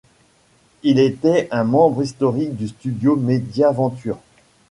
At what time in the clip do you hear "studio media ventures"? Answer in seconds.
2.69-4.17